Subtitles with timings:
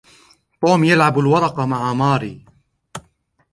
[0.61, 2.45] توم يلعب الورق مع ماري.